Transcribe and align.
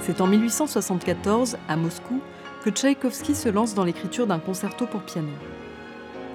C'est 0.00 0.20
en 0.20 0.28
1874, 0.28 1.56
à 1.68 1.76
Moscou, 1.76 2.20
que 2.62 2.70
Tchaïkovski 2.70 3.34
se 3.34 3.48
lance 3.48 3.74
dans 3.74 3.84
l'écriture 3.84 4.26
d'un 4.26 4.38
concerto 4.38 4.86
pour 4.86 5.02
piano. 5.02 5.32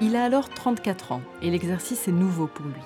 Il 0.02 0.16
a 0.16 0.24
alors 0.24 0.50
34 0.50 1.14
ans 1.14 1.22
et 1.42 1.50
l'exercice 1.50 2.08
est 2.08 2.12
nouveau 2.12 2.48
pour 2.48 2.66
lui. 2.66 2.82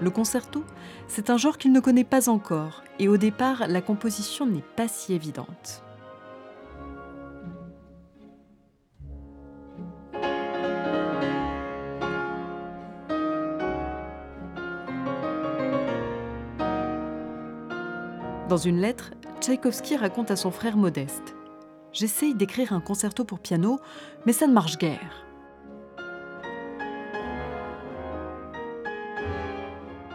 Le 0.00 0.10
concerto, 0.10 0.64
c'est 1.08 1.28
un 1.28 1.36
genre 1.36 1.58
qu'il 1.58 1.72
ne 1.72 1.80
connaît 1.80 2.04
pas 2.04 2.28
encore 2.28 2.82
et 2.98 3.08
au 3.08 3.16
départ, 3.16 3.64
la 3.68 3.82
composition 3.82 4.46
n'est 4.46 4.64
pas 4.76 4.88
si 4.88 5.12
évidente. 5.12 5.82
Dans 18.50 18.56
une 18.56 18.80
lettre, 18.80 19.12
Tchaïkovski 19.40 19.94
raconte 19.94 20.32
à 20.32 20.34
son 20.34 20.50
frère 20.50 20.76
Modeste 20.76 21.36
J'essaye 21.92 22.34
d'écrire 22.34 22.72
un 22.72 22.80
concerto 22.80 23.24
pour 23.24 23.38
piano, 23.38 23.78
mais 24.26 24.32
ça 24.32 24.48
ne 24.48 24.52
marche 24.52 24.76
guère. 24.76 25.24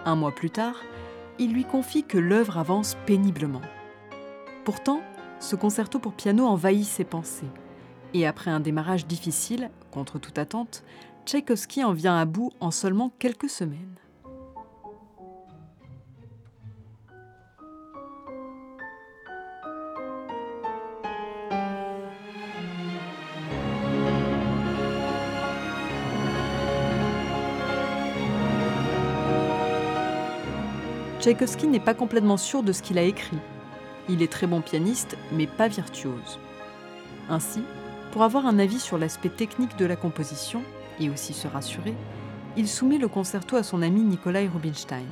Un 0.03 0.17
mois 0.17 0.35
plus 0.35 0.49
tard, 0.49 0.75
il 1.39 1.53
lui 1.53 1.63
confie 1.63 2.03
que 2.03 2.17
l'œuvre 2.17 2.57
avance 2.57 2.97
péniblement. 3.05 3.61
Pourtant, 4.65 4.99
ce 5.39 5.55
concerto 5.55 5.99
pour 5.99 6.11
piano 6.11 6.45
envahit 6.45 6.83
ses 6.83 7.05
pensées. 7.05 7.47
Et 8.13 8.27
après 8.27 8.51
un 8.51 8.59
démarrage 8.59 9.07
difficile, 9.07 9.69
contre 9.91 10.19
toute 10.19 10.37
attente, 10.37 10.83
Tchaïkovski 11.25 11.85
en 11.85 11.93
vient 11.93 12.17
à 12.17 12.25
bout 12.25 12.51
en 12.59 12.71
seulement 12.71 13.13
quelques 13.17 13.49
semaines. 13.49 13.95
Tchaïkovski 31.25 31.65
n'est 31.65 31.79
pas 31.79 31.95
complètement 31.95 32.37
sûr 32.37 32.61
de 32.61 32.71
ce 32.71 32.83
qu'il 32.83 32.99
a 32.99 33.01
écrit. 33.01 33.39
Il 34.09 34.21
est 34.21 34.31
très 34.31 34.45
bon 34.45 34.61
pianiste, 34.61 35.17
mais 35.31 35.47
pas 35.47 35.67
virtuose. 35.67 36.37
Ainsi, 37.31 37.63
pour 38.11 38.21
avoir 38.21 38.45
un 38.45 38.59
avis 38.59 38.79
sur 38.79 38.99
l'aspect 38.99 39.29
technique 39.29 39.75
de 39.75 39.85
la 39.85 39.95
composition, 39.95 40.61
et 40.99 41.09
aussi 41.09 41.33
se 41.33 41.47
rassurer, 41.47 41.95
il 42.57 42.67
soumet 42.67 42.99
le 42.99 43.07
concerto 43.07 43.55
à 43.55 43.63
son 43.63 43.81
ami 43.81 44.01
Nikolai 44.01 44.47
Rubinstein. 44.47 45.07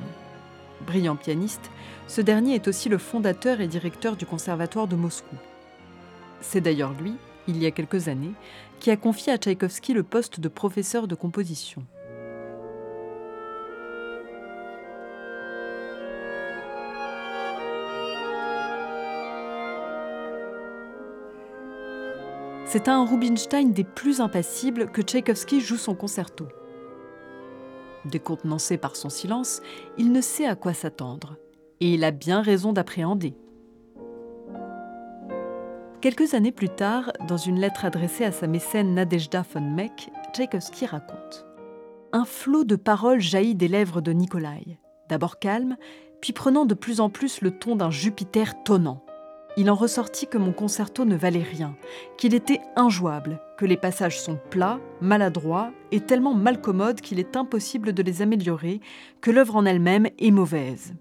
Brillant 0.86 1.16
pianiste, 1.16 1.68
ce 2.06 2.20
dernier 2.20 2.54
est 2.54 2.68
aussi 2.68 2.88
le 2.88 2.98
fondateur 2.98 3.60
et 3.60 3.66
directeur 3.66 4.14
du 4.14 4.24
Conservatoire 4.24 4.86
de 4.86 4.94
Moscou. 4.94 5.34
C'est 6.40 6.60
d'ailleurs 6.60 6.92
lui, 6.92 7.14
il 7.48 7.60
y 7.60 7.66
a 7.66 7.72
quelques 7.72 8.06
années, 8.06 8.34
qui 8.78 8.92
a 8.92 8.96
confié 8.96 9.32
à 9.32 9.36
Tchaïkovski 9.36 9.94
le 9.94 10.04
poste 10.04 10.38
de 10.38 10.46
professeur 10.46 11.08
de 11.08 11.16
composition. 11.16 11.82
C'est 22.66 22.88
à 22.88 22.94
un 22.94 23.04
Rubinstein 23.04 23.72
des 23.72 23.84
plus 23.84 24.20
impassibles 24.20 24.90
que 24.90 25.02
Tchaïkovski 25.02 25.60
joue 25.60 25.76
son 25.76 25.94
concerto. 25.94 26.48
Décontenancé 28.06 28.78
par 28.78 28.96
son 28.96 29.10
silence, 29.10 29.60
il 29.98 30.12
ne 30.12 30.20
sait 30.20 30.46
à 30.46 30.56
quoi 30.56 30.74
s'attendre. 30.74 31.36
Et 31.80 31.94
il 31.94 32.04
a 32.04 32.10
bien 32.10 32.40
raison 32.40 32.72
d'appréhender. 32.72 33.34
Quelques 36.00 36.34
années 36.34 36.52
plus 36.52 36.68
tard, 36.68 37.12
dans 37.28 37.36
une 37.36 37.60
lettre 37.60 37.84
adressée 37.84 38.24
à 38.24 38.32
sa 38.32 38.46
mécène 38.46 38.94
Nadezhda 38.94 39.44
von 39.52 39.60
Meck, 39.60 40.10
Tchaïkovski 40.32 40.86
raconte 40.86 41.46
Un 42.12 42.24
flot 42.24 42.64
de 42.64 42.76
paroles 42.76 43.20
jaillit 43.20 43.54
des 43.54 43.68
lèvres 43.68 44.00
de 44.00 44.12
Nikolai, 44.12 44.78
d'abord 45.08 45.38
calme, 45.38 45.76
puis 46.20 46.32
prenant 46.32 46.66
de 46.66 46.74
plus 46.74 47.00
en 47.00 47.10
plus 47.10 47.40
le 47.40 47.50
ton 47.50 47.76
d'un 47.76 47.90
Jupiter 47.90 48.62
tonnant. 48.64 49.03
Il 49.56 49.70
en 49.70 49.74
ressortit 49.76 50.26
que 50.26 50.38
mon 50.38 50.52
concerto 50.52 51.04
ne 51.04 51.14
valait 51.14 51.42
rien, 51.42 51.76
qu'il 52.18 52.34
était 52.34 52.60
injouable, 52.74 53.40
que 53.56 53.64
les 53.64 53.76
passages 53.76 54.20
sont 54.20 54.38
plats, 54.50 54.80
maladroits 55.00 55.70
et 55.92 56.00
tellement 56.00 56.34
malcommodes 56.34 57.00
qu'il 57.00 57.20
est 57.20 57.36
impossible 57.36 57.92
de 57.92 58.02
les 58.02 58.20
améliorer, 58.20 58.80
que 59.20 59.30
l'œuvre 59.30 59.54
en 59.54 59.64
elle-même 59.64 60.08
est 60.18 60.32
mauvaise. 60.32 60.94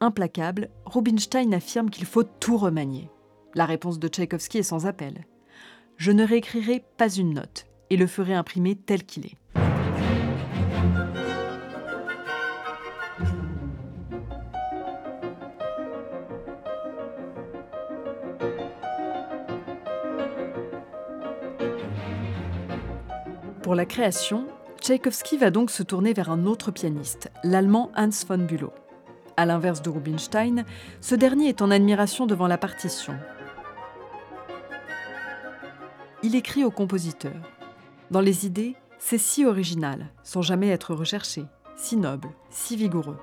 Implacable, 0.00 0.68
Rubinstein 0.84 1.54
affirme 1.54 1.90
qu'il 1.90 2.06
faut 2.06 2.24
tout 2.24 2.56
remanier. 2.56 3.08
La 3.54 3.66
réponse 3.66 4.00
de 4.00 4.08
Tchaïkovski 4.08 4.58
est 4.58 4.62
sans 4.64 4.86
appel. 4.86 5.24
Je 5.96 6.10
ne 6.10 6.26
réécrirai 6.26 6.84
pas 6.96 7.08
une 7.08 7.34
note 7.34 7.66
et 7.88 7.96
le 7.96 8.06
ferai 8.06 8.34
imprimer 8.34 8.74
tel 8.74 9.04
qu'il 9.04 9.26
est. 9.26 9.36
Pour 23.66 23.74
la 23.74 23.84
création, 23.84 24.46
Tchaïkovski 24.80 25.38
va 25.38 25.50
donc 25.50 25.72
se 25.72 25.82
tourner 25.82 26.12
vers 26.12 26.30
un 26.30 26.46
autre 26.46 26.70
pianiste, 26.70 27.32
l'allemand 27.42 27.90
Hans 27.96 28.24
von 28.28 28.38
Bülow. 28.38 28.72
À 29.36 29.44
l'inverse 29.44 29.82
de 29.82 29.90
Rubinstein, 29.90 30.64
ce 31.00 31.16
dernier 31.16 31.48
est 31.48 31.62
en 31.62 31.72
admiration 31.72 32.26
devant 32.26 32.46
la 32.46 32.58
partition. 32.58 33.18
Il 36.22 36.36
écrit 36.36 36.62
au 36.62 36.70
compositeur 36.70 37.34
Dans 38.12 38.20
les 38.20 38.46
idées, 38.46 38.76
c'est 39.00 39.18
si 39.18 39.44
original, 39.44 40.12
sans 40.22 40.42
jamais 40.42 40.68
être 40.68 40.94
recherché, 40.94 41.44
si 41.74 41.96
noble, 41.96 42.28
si 42.50 42.76
vigoureux. 42.76 43.18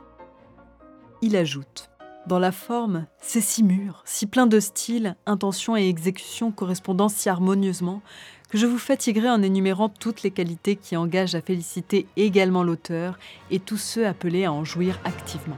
Il 1.21 1.37
ajoute 1.37 1.89
Dans 2.27 2.39
la 2.39 2.51
forme, 2.51 3.05
c'est 3.21 3.39
si 3.39 3.63
mûr, 3.63 4.01
si 4.03 4.27
plein 4.27 4.45
de 4.45 4.59
style, 4.59 5.15
intention 5.25 5.77
et 5.77 5.87
exécution 5.87 6.51
correspondant 6.51 7.07
si 7.07 7.29
harmonieusement 7.29 8.01
que 8.53 8.59
je 8.59 8.67
vous 8.67 8.77
fatiguerai 8.77 9.31
en 9.31 9.41
énumérant 9.41 9.89
toutes 9.89 10.21
les 10.21 10.29
qualités 10.29 10.75
qui 10.75 10.95
engagent 10.95 11.33
à 11.33 11.41
féliciter 11.41 12.05
également 12.15 12.61
l'auteur 12.61 13.17
et 13.49 13.59
tous 13.59 13.77
ceux 13.77 14.05
appelés 14.05 14.45
à 14.45 14.53
en 14.53 14.63
jouir 14.63 14.99
activement. 15.05 15.57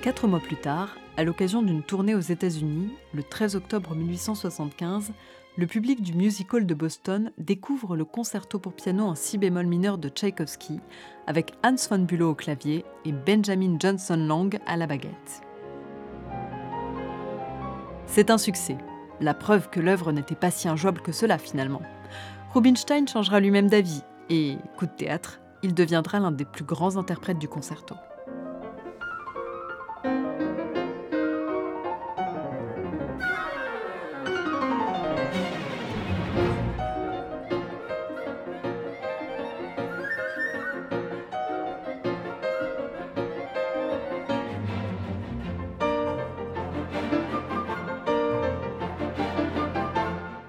Quatre 0.00 0.26
mois 0.26 0.40
plus 0.40 0.56
tard, 0.56 0.96
à 1.16 1.24
l'occasion 1.24 1.62
d'une 1.62 1.82
tournée 1.82 2.14
aux 2.14 2.20
États-Unis, 2.20 2.90
le 3.12 3.22
13 3.22 3.56
octobre 3.56 3.94
1875, 3.94 5.12
le 5.56 5.66
public 5.66 6.02
du 6.02 6.14
Music 6.14 6.52
Hall 6.52 6.66
de 6.66 6.74
Boston 6.74 7.30
découvre 7.38 7.96
le 7.96 8.04
concerto 8.04 8.58
pour 8.58 8.72
piano 8.72 9.04
en 9.04 9.14
si 9.14 9.38
bémol 9.38 9.66
mineur 9.66 9.98
de 9.98 10.08
Tchaïkovski, 10.08 10.80
avec 11.28 11.52
Hans 11.62 11.76
von 11.88 12.00
Bülow 12.00 12.30
au 12.30 12.34
clavier 12.34 12.84
et 13.04 13.12
Benjamin 13.12 13.76
Johnson 13.78 14.16
Lang 14.16 14.58
à 14.66 14.76
la 14.76 14.88
baguette. 14.88 15.42
C'est 18.06 18.30
un 18.30 18.38
succès, 18.38 18.76
la 19.20 19.34
preuve 19.34 19.70
que 19.70 19.80
l'œuvre 19.80 20.10
n'était 20.10 20.34
pas 20.34 20.50
si 20.50 20.68
injouable 20.68 21.00
que 21.00 21.12
cela 21.12 21.38
finalement. 21.38 21.82
Rubinstein 22.52 23.06
changera 23.06 23.38
lui-même 23.38 23.68
d'avis 23.68 24.02
et, 24.30 24.56
coup 24.76 24.86
de 24.86 24.92
théâtre, 24.92 25.40
il 25.62 25.74
deviendra 25.74 26.18
l'un 26.18 26.32
des 26.32 26.44
plus 26.44 26.64
grands 26.64 26.96
interprètes 26.96 27.38
du 27.38 27.48
concerto. 27.48 27.94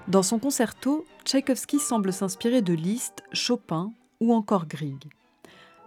Dans 0.08 0.22
son 0.22 0.38
concerto, 0.38 1.04
Tchaïkovski 1.24 1.80
semble 1.80 2.12
s'inspirer 2.12 2.62
de 2.62 2.72
Liszt, 2.74 3.24
Chopin 3.32 3.90
ou 4.20 4.32
encore 4.32 4.66
Grieg. 4.66 5.10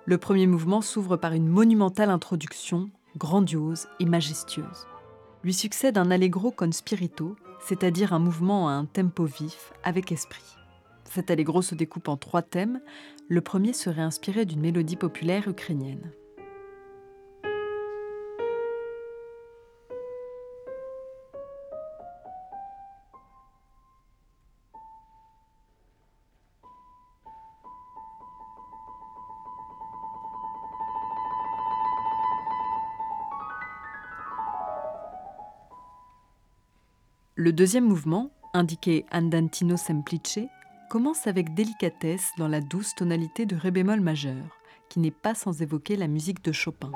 Le 0.04 0.18
premier 0.18 0.46
mouvement 0.46 0.82
s'ouvre 0.82 1.16
par 1.16 1.32
une 1.32 1.48
monumentale 1.48 2.10
introduction, 2.10 2.90
grandiose 3.18 3.88
et 4.02 4.06
majestueuse. 4.06 4.88
Lui 5.46 5.54
succède 5.54 5.98
un 5.98 6.12
allegro 6.12 6.52
con 6.52 6.74
spirito, 6.74 7.38
c'est-à-dire 7.66 8.12
un 8.12 8.20
mouvement 8.20 8.68
à 8.68 8.74
un 8.74 8.84
tempo 8.84 9.24
vif, 9.24 9.72
avec 9.84 10.12
esprit. 10.12 10.44
Cet 11.06 11.32
allegro 11.32 11.62
se 11.62 11.76
découpe 11.76 12.10
en 12.10 12.18
trois 12.18 12.42
thèmes. 12.42 12.82
Le 13.30 13.40
premier 13.40 13.72
serait 13.72 14.02
inspiré 14.02 14.44
d'une 14.44 14.60
mélodie 14.60 14.98
populaire 14.98 15.48
ukrainienne. 15.48 16.12
Le 37.42 37.54
deuxième 37.54 37.86
mouvement, 37.86 38.32
indiqué 38.54 39.06
Andantino 39.14 39.78
semplice, 39.78 40.40
commence 40.90 41.26
avec 41.26 41.54
délicatesse 41.54 42.32
dans 42.38 42.50
la 42.50 42.60
douce 42.60 42.94
tonalité 42.96 43.46
de 43.46 43.56
ré 43.56 43.72
bémol 43.72 44.02
majeur, 44.02 44.44
qui 44.90 45.00
n'est 45.00 45.10
pas 45.10 45.36
sans 45.36 45.62
évoquer 45.62 45.96
la 45.96 46.10
musique 46.10 46.44
de 46.44 46.52
Chopin. 46.52 46.92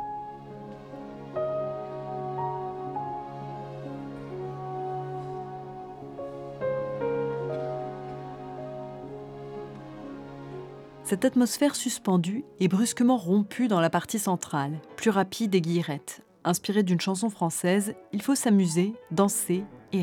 Cette 11.06 11.24
atmosphère 11.24 11.78
suspendue 11.78 12.44
est 12.60 12.68
brusquement 12.68 13.16
rompue 13.16 13.69
dans 13.69 13.80
la 13.80 13.89
partie 13.89 14.19
centrale, 14.19 14.81
plus 14.98 15.10
rapide 15.10 15.56
et 15.56 15.62
guillerette. 15.62 16.22
Inspirée 16.44 16.84
d'une 16.84 17.00
chanson 17.00 17.30
française, 17.30 17.96
il 18.12 18.22
faut 18.22 18.36
s'amuser, 18.36 18.94
danser 19.12 19.63
Le 19.94 20.00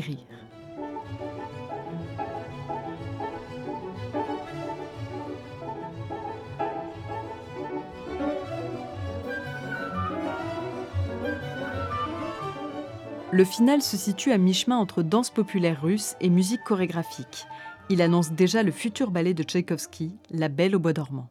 final 13.43 13.81
se 13.81 13.97
situe 13.97 14.31
à 14.31 14.37
mi-chemin 14.37 14.77
entre 14.77 15.03
danse 15.03 15.29
populaire 15.29 15.81
russe 15.81 16.15
et 16.21 16.29
musique 16.29 16.63
chorégraphique. 16.63 17.45
Il 17.89 18.01
annonce 18.01 18.31
déjà 18.31 18.63
le 18.63 18.71
futur 18.71 19.11
ballet 19.11 19.33
de 19.33 19.43
Tchaïkovski, 19.43 20.15
La 20.29 20.47
Belle 20.47 20.77
au 20.77 20.79
bois 20.79 20.93
dormant. 20.93 21.27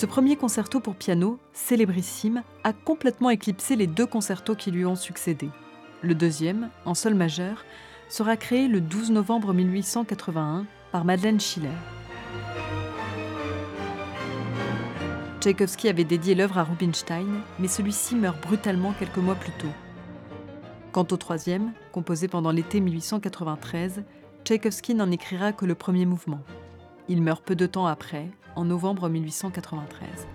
Ce 0.00 0.06
premier 0.06 0.34
concerto 0.34 0.80
pour 0.80 0.94
piano, 0.94 1.38
célébrissime, 1.52 2.42
a 2.64 2.72
complètement 2.72 3.28
éclipsé 3.28 3.76
les 3.76 3.86
deux 3.86 4.06
concertos 4.06 4.54
qui 4.54 4.70
lui 4.70 4.86
ont 4.86 4.96
succédé. 4.96 5.50
Le 6.00 6.14
deuxième, 6.14 6.70
en 6.86 6.94
sol 6.94 7.12
majeur, 7.12 7.66
sera 8.08 8.38
créé 8.38 8.66
le 8.66 8.80
12 8.80 9.10
novembre 9.10 9.52
1881 9.52 10.64
par 10.90 11.04
Madeleine 11.04 11.38
Schiller. 11.38 11.68
Tchaïkovski 15.42 15.90
avait 15.90 16.04
dédié 16.04 16.34
l'œuvre 16.34 16.56
à 16.56 16.64
Rubinstein, 16.64 17.42
mais 17.58 17.68
celui-ci 17.68 18.14
meurt 18.14 18.40
brutalement 18.40 18.94
quelques 18.98 19.18
mois 19.18 19.34
plus 19.34 19.52
tôt. 19.52 19.74
Quant 20.92 21.06
au 21.10 21.18
troisième, 21.18 21.72
composé 21.92 22.26
pendant 22.26 22.52
l'été 22.52 22.80
1893, 22.80 24.04
Tchaïkovski 24.46 24.94
n'en 24.94 25.10
écrira 25.10 25.52
que 25.52 25.66
le 25.66 25.74
premier 25.74 26.06
mouvement. 26.06 26.40
Il 27.12 27.22
meurt 27.22 27.42
peu 27.44 27.56
de 27.56 27.66
temps 27.66 27.88
après, 27.88 28.28
en 28.54 28.64
novembre 28.64 29.08
1893. 29.08 30.28